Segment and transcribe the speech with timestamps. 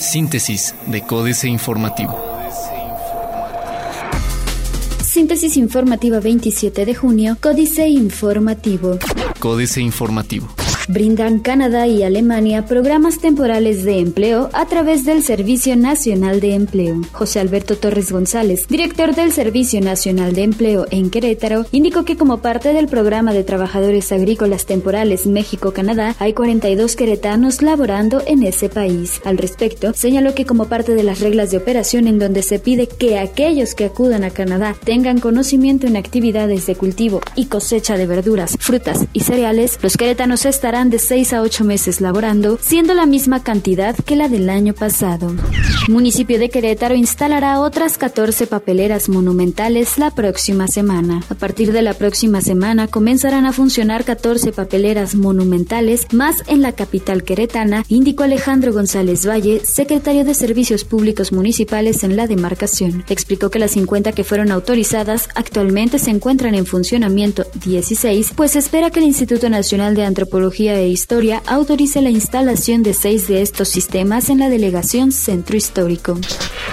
[0.00, 2.18] Síntesis de Códice Informativo.
[5.02, 8.98] Síntesis informativa 27 de junio, Códice Informativo.
[9.40, 10.48] Códice Informativo.
[10.88, 17.02] Brindan Canadá y Alemania programas temporales de empleo a través del Servicio Nacional de Empleo.
[17.12, 22.38] José Alberto Torres González, director del Servicio Nacional de Empleo en Querétaro, indicó que como
[22.38, 29.20] parte del programa de trabajadores agrícolas temporales México-Canadá, hay 42 queretanos laborando en ese país.
[29.26, 32.88] Al respecto, señaló que como parte de las reglas de operación en donde se pide
[32.88, 38.06] que aquellos que acudan a Canadá tengan conocimiento en actividades de cultivo y cosecha de
[38.06, 43.04] verduras, frutas y cereales, los queretanos estarán de 6 a 8 meses laborando, siendo la
[43.04, 45.34] misma cantidad que la del año pasado.
[45.88, 51.22] Municipio de Querétaro instalará otras 14 papeleras monumentales la próxima semana.
[51.30, 56.72] A partir de la próxima semana comenzarán a funcionar 14 papeleras monumentales más en la
[56.72, 63.04] capital queretana, indicó Alejandro González Valle, secretario de Servicios Públicos Municipales en la demarcación.
[63.08, 68.90] Explicó que las 50 que fueron autorizadas actualmente se encuentran en funcionamiento 16, pues espera
[68.90, 73.68] que el Instituto Nacional de Antropología e Historia autorice la instalación de seis de estos
[73.68, 76.18] sistemas en la delegación Centro Histórico.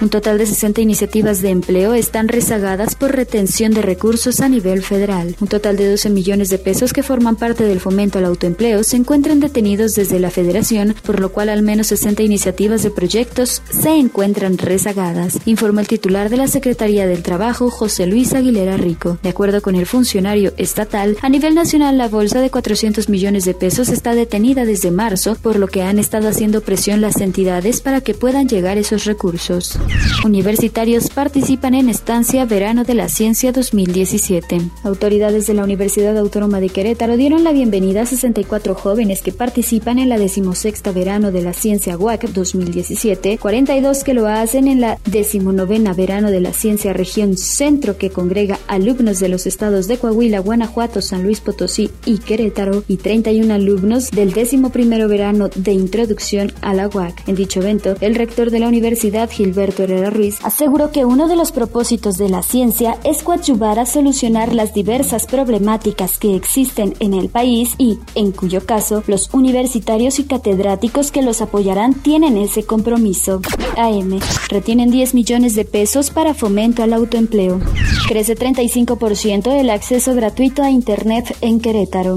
[0.00, 4.82] Un total de 60 iniciativas de empleo están rezagadas por retención de recursos a nivel
[4.82, 5.34] federal.
[5.40, 8.96] Un total de 12 millones de pesos que forman parte del fomento al autoempleo se
[8.96, 13.90] encuentran detenidos desde la federación, por lo cual al menos 60 iniciativas de proyectos se
[13.90, 19.18] encuentran rezagadas, informó el titular de la Secretaría del Trabajo, José Luis Aguilera Rico.
[19.22, 23.54] De acuerdo con el funcionario estatal, a nivel nacional la bolsa de 400 millones de
[23.54, 28.00] pesos está detenida desde marzo, por lo que han estado haciendo presión las entidades para
[28.00, 29.78] que puedan llegar esos recursos.
[30.24, 34.62] Universitarios participan en estancia Verano de la Ciencia 2017.
[34.82, 40.00] Autoridades de la Universidad Autónoma de Querétaro dieron la bienvenida a 64 jóvenes que participan
[40.00, 44.98] en la decimosexta Verano de la Ciencia UAC 2017, 42 que lo hacen en la
[45.04, 50.40] decimonovena Verano de la Ciencia Región Centro que congrega alumnos de los estados de Coahuila,
[50.40, 55.72] Guanajuato, San Luis Potosí y Querétaro y 31 alumnos alumnos del décimo primero verano de
[55.72, 57.28] introducción a la UAC.
[57.28, 61.36] En dicho evento, el rector de la universidad, Gilberto Herrera Ruiz, aseguró que uno de
[61.36, 67.12] los propósitos de la ciencia es coadyuvar a solucionar las diversas problemáticas que existen en
[67.12, 72.62] el país y, en cuyo caso, los universitarios y catedráticos que los apoyarán tienen ese
[72.62, 73.42] compromiso.
[73.76, 74.18] AM.
[74.48, 77.60] Retienen 10 millones de pesos para fomento al autoempleo.
[78.08, 82.16] Crece 35% el acceso gratuito a Internet en Querétaro.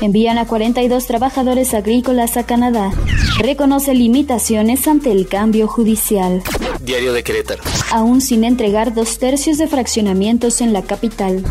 [0.00, 0.46] Envían a
[0.80, 2.90] 42 trabajadores agrícolas a Canadá.
[3.38, 6.42] Reconoce limitaciones ante el cambio judicial.
[6.80, 7.62] Diario de Querétaro.
[7.90, 11.44] Aún sin entregar dos tercios de fraccionamientos en la capital.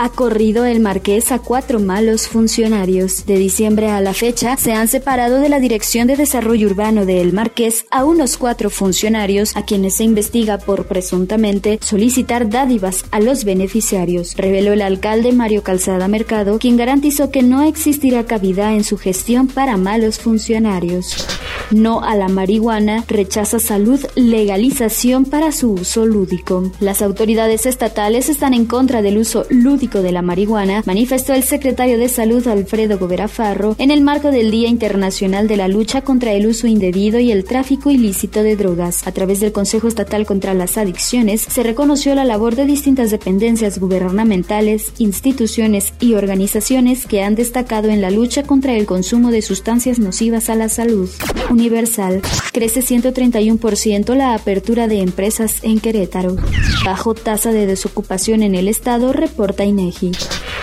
[0.00, 3.26] Ha corrido el marqués a cuatro malos funcionarios.
[3.26, 7.20] De diciembre a la fecha, se han separado de la Dirección de Desarrollo Urbano de
[7.20, 13.18] El Marqués a unos cuatro funcionarios a quienes se investiga por presuntamente solicitar dádivas a
[13.18, 18.84] los beneficiarios, reveló el alcalde Mario Calzada Mercado, quien garantizó que no existirá cabida en
[18.84, 21.26] su gestión para malos funcionarios.
[21.70, 26.70] No a la marihuana, rechaza salud, legalización para su uso lúdico.
[26.78, 31.98] Las autoridades estatales están en contra del uso lúdico de la marihuana, manifestó el secretario
[31.98, 36.32] de Salud Alfredo Gobera Farro en el marco del Día Internacional de la Lucha contra
[36.32, 39.06] el Uso Indebido y el Tráfico Ilícito de Drogas.
[39.06, 43.78] A través del Consejo Estatal contra las Adicciones se reconoció la labor de distintas dependencias
[43.78, 49.98] gubernamentales, instituciones y organizaciones que han destacado en la lucha contra el consumo de sustancias
[49.98, 51.10] nocivas a la salud.
[51.50, 52.22] Universal.
[52.52, 56.36] Crece 131% la apertura de empresas en Querétaro.
[56.84, 60.12] Bajo tasa de desocupación en el estado, reporta INEGI.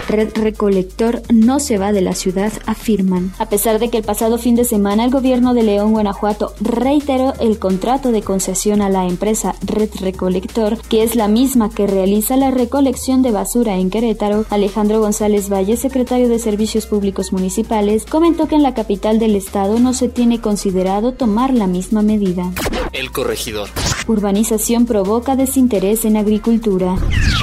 [0.08, 3.34] Red Recolector no se va de la ciudad, afirman.
[3.40, 7.34] A pesar de que el pasado fin de semana el gobierno de León, Guanajuato, reiteró
[7.40, 12.38] el contrato de concesión a la empresa Red Recolector, que es la misma que realiza
[12.38, 18.48] la recolección de basura en Querétaro, Alejandro González Valle, secretario de Servicios Públicos Municipales, comentó
[18.48, 22.52] que en la capital del estado no se tiene considerado tomar la misma medida.
[22.94, 23.70] El corregidor.
[24.08, 26.96] Urbanización provoca desinterés en agricultura.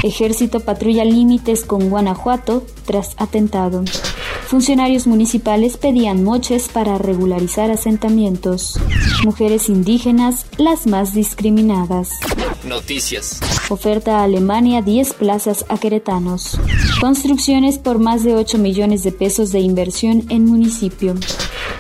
[0.05, 3.85] Ejército patrulla límites con Guanajuato tras atentado.
[4.47, 8.79] Funcionarios municipales pedían moches para regularizar asentamientos.
[9.25, 12.11] Mujeres indígenas, las más discriminadas.
[12.65, 13.41] Noticias.
[13.69, 16.59] Oferta a Alemania 10 plazas a queretanos.
[17.01, 21.15] Construcciones por más de 8 millones de pesos de inversión en municipio.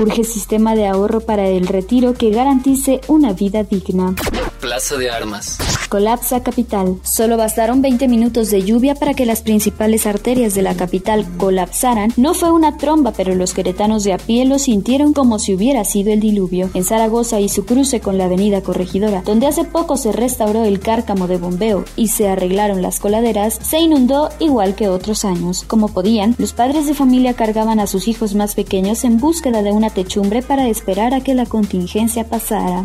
[0.00, 4.14] Urge sistema de ahorro para el retiro que garantice una vida digna.
[4.61, 5.59] Plaza de Armas.
[5.89, 7.01] Colapsa capital.
[7.03, 12.12] Solo bastaron 20 minutos de lluvia para que las principales arterias de la capital colapsaran.
[12.17, 15.85] No fue una tromba, pero los queretanos de a pie lo sintieron como si hubiera
[15.85, 16.71] sido el diluvio.
[16.75, 20.79] En Zaragoza y su cruce con la avenida Corregidora, donde hace poco se restauró el
[20.79, 25.65] cárcamo de bombeo y se arreglaron las coladeras, se inundó igual que otros años.
[25.67, 29.73] Como podían, los padres de familia cargaban a sus hijos más pequeños en búsqueda de
[29.73, 32.85] una techumbre para esperar a que la contingencia pasara.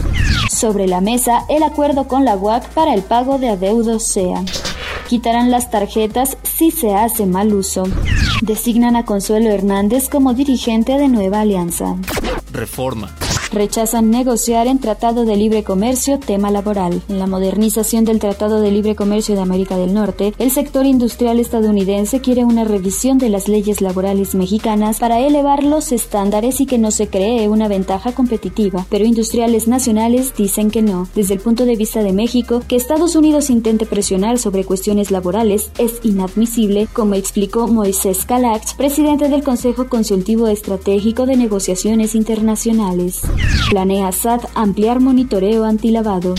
[0.55, 4.41] Sobre la mesa, el acuerdo con la UAC para el pago de adeudos sea.
[5.09, 7.83] Quitarán las tarjetas si se hace mal uso.
[8.41, 11.97] Designan a Consuelo Hernández como dirigente de Nueva Alianza.
[12.53, 13.13] Reforma
[13.55, 17.01] rechazan negociar en Tratado de Libre Comercio tema laboral.
[17.09, 21.39] En la modernización del Tratado de Libre Comercio de América del Norte, el sector industrial
[21.39, 26.77] estadounidense quiere una revisión de las leyes laborales mexicanas para elevar los estándares y que
[26.77, 31.07] no se cree una ventaja competitiva, pero industriales nacionales dicen que no.
[31.15, 35.71] Desde el punto de vista de México, que Estados Unidos intente presionar sobre cuestiones laborales
[35.77, 43.21] es inadmisible, como explicó Moisés Calax, presidente del Consejo Consultivo Estratégico de Negociaciones Internacionales.
[43.69, 46.35] Planea SAT ampliar monitoreo antilavado.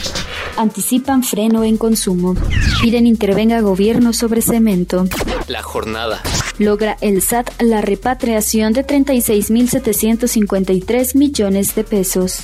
[0.57, 2.35] Anticipan freno en consumo.
[2.81, 5.07] Piden intervenga gobierno sobre cemento.
[5.49, 6.21] La jornada.
[6.59, 12.41] Logra el SAT la repatriación de 36.753 millones de pesos.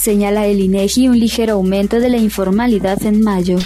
[0.00, 3.58] Señala el INEGI un ligero aumento de la informalidad en mayo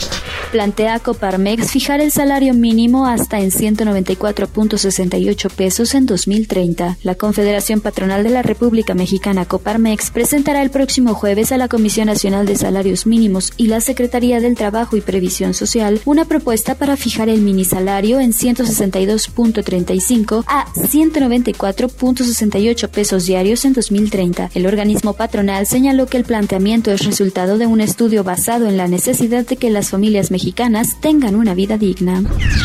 [0.50, 6.96] plantea Coparmex fijar el salario mínimo hasta en 194.68 pesos en 2030.
[7.02, 12.06] La Confederación Patronal de la República Mexicana Coparmex presentará el próximo jueves a la Comisión
[12.06, 16.96] Nacional de Salarios Mínimos y la Secretaría del Trabajo y Previsión Social una propuesta para
[16.96, 24.50] fijar el minisalario en 162.35 a 194.68 pesos diarios en 2030.
[24.54, 28.88] El organismo patronal señaló que el planteamiento es resultado de un estudio basado en la
[28.88, 32.22] necesidad de que las familias mexicanas mexicanas tengan una vida digna.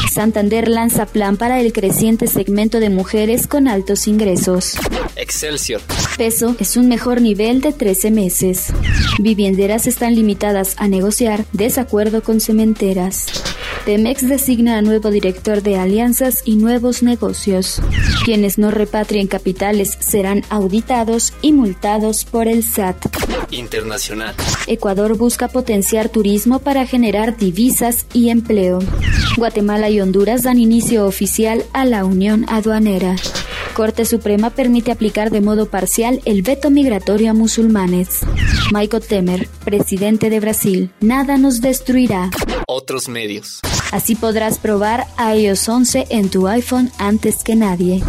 [0.10, 4.78] Santander lanza plan para el creciente segmento de mujeres con altos ingresos.
[5.18, 5.82] Excelsior.
[6.18, 8.68] Peso es un mejor nivel de 13 meses.
[9.20, 13.26] Vivienderas están limitadas a negociar desacuerdo con cementeras.
[13.86, 17.82] Pemex designa a nuevo director de alianzas y nuevos negocios.
[18.24, 23.06] Quienes no repatrien capitales serán auditados y multados por el SAT.
[23.56, 24.36] Internacional.
[24.68, 28.80] Ecuador busca potenciar turismo para generar divisas y empleo.
[29.38, 33.16] Guatemala y Honduras dan inicio oficial a la Unión Aduanera.
[33.74, 38.22] Corte Suprema permite aplicar de modo parcial el veto migratorio a musulmanes.
[38.72, 40.92] Michael Temer, presidente de Brasil.
[41.02, 42.30] Nada nos destruirá.
[43.10, 43.62] Medios.
[43.92, 48.04] Así podrás probar iOS 11 en tu iPhone antes que nadie.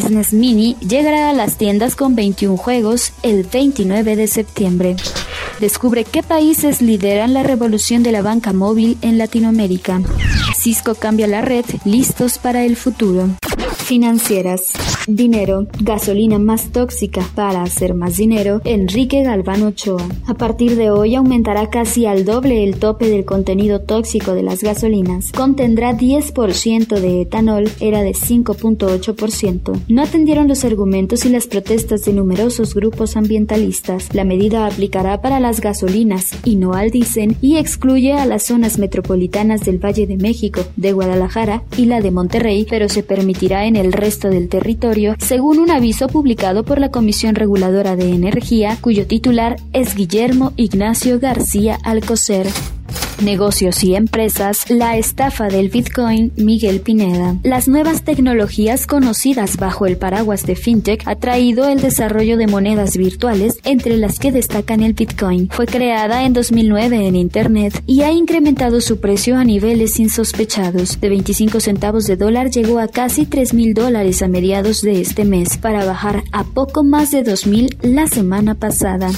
[0.00, 4.96] SNES Mini llegará a las tiendas con 21 juegos el 29 de septiembre.
[5.58, 10.00] Descubre qué países lideran la revolución de la banca móvil en Latinoamérica.
[10.56, 13.28] Cisco cambia la red, listos para el futuro.
[13.76, 14.72] Financieras.
[15.16, 20.06] Dinero, gasolina más tóxica para hacer más dinero, Enrique Galván Ochoa.
[20.26, 24.62] A partir de hoy aumentará casi al doble el tope del contenido tóxico de las
[24.62, 25.32] gasolinas.
[25.32, 29.80] Contendrá 10% de etanol, era de 5.8%.
[29.88, 34.14] No atendieron los argumentos y las protestas de numerosos grupos ambientalistas.
[34.14, 38.78] La medida aplicará para las gasolinas y no al dicen y excluye a las zonas
[38.78, 43.74] metropolitanas del Valle de México, de Guadalajara y la de Monterrey, pero se permitirá en
[43.74, 49.06] el resto del territorio, según un aviso publicado por la Comisión Reguladora de Energía, cuyo
[49.06, 52.46] titular es Guillermo Ignacio García Alcocer.
[53.22, 57.36] Negocios y empresas, la estafa del Bitcoin, Miguel Pineda.
[57.42, 62.96] Las nuevas tecnologías conocidas bajo el paraguas de FinTech ha traído el desarrollo de monedas
[62.96, 65.48] virtuales, entre las que destacan el Bitcoin.
[65.50, 71.00] Fue creada en 2009 en Internet y ha incrementado su precio a niveles insospechados.
[71.00, 75.24] De 25 centavos de dólar llegó a casi 3 mil dólares a mediados de este
[75.24, 79.10] mes, para bajar a poco más de 2 mil la semana pasada.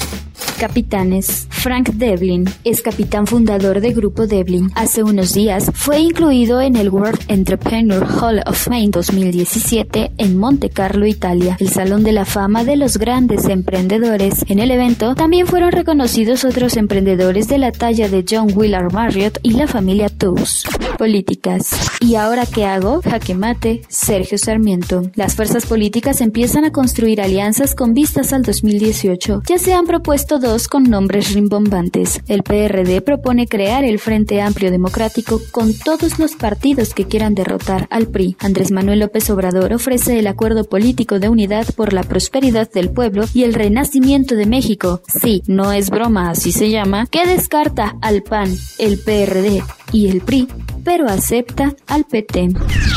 [0.63, 1.49] Capitanes.
[1.51, 4.71] Frank Devlin es capitán fundador de Grupo Devlin.
[4.77, 10.71] Hace unos días fue incluido en el World Entrepreneur Hall of Fame 2017 en Monte
[10.71, 14.45] Carlo, Italia, el Salón de la Fama de los grandes emprendedores.
[14.49, 19.41] En el evento también fueron reconocidos otros emprendedores de la talla de John Willard Marriott
[19.43, 20.65] y la familia Toos.
[21.03, 21.73] Políticas.
[22.01, 23.03] ¿Y ahora qué hago?
[23.03, 25.03] Jaque mate, Sergio Sarmiento.
[25.17, 29.43] Las fuerzas políticas empiezan a construir alianzas con vistas al 2018.
[29.49, 32.21] Ya se han propuesto dos con nombres rimbombantes.
[32.29, 37.89] El PRD propone crear el Frente Amplio Democrático con todos los partidos que quieran derrotar
[37.91, 38.37] al PRI.
[38.39, 43.25] Andrés Manuel López Obrador ofrece el acuerdo político de unidad por la prosperidad del pueblo
[43.35, 45.03] y el renacimiento de México.
[45.09, 50.21] Sí, no es broma, así se llama, que descarta al PAN, el PRD y el
[50.21, 50.47] PRI
[50.85, 52.51] pero acepta al PT.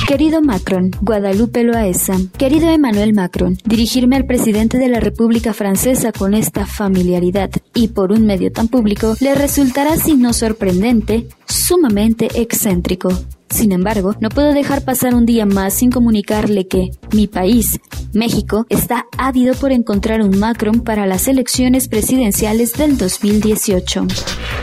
[0.08, 2.18] Querido Macron, Guadalupe Loaesa.
[2.38, 8.12] Querido Emmanuel Macron, dirigirme al presidente de la República Francesa con esta familiaridad y por
[8.12, 13.10] un medio tan público le resultará, si no sorprendente, sumamente excéntrico.
[13.50, 17.80] Sin embargo, no puedo dejar pasar un día más sin comunicarle que mi país,
[18.14, 24.08] México, está ávido por encontrar un Macron para las elecciones presidenciales del 2018.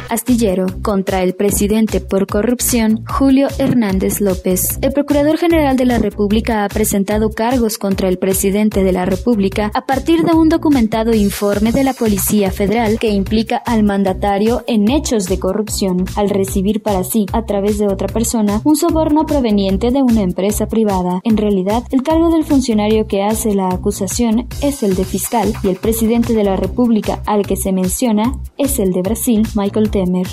[0.08, 4.78] Astillero contra el presidente por corrupción, Julio Hernández López.
[4.82, 9.70] El Procurador General de la República ha presentado cargos contra el presidente de la República
[9.72, 14.90] a partir de un documentado informe de la Policía Federal que implica al mandatario en
[14.90, 19.90] hechos de corrupción al recibir para sí, a través de otra persona, un soborno proveniente
[19.90, 21.20] de una empresa privada.
[21.24, 25.68] En realidad, el cargo del funcionario que hace la acusación es el de fiscal y
[25.68, 30.26] el presidente de la República al que se menciona es el de Brasil, Michael Temer.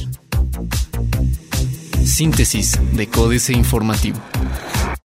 [2.02, 4.20] Síntesis de Códice Informativo.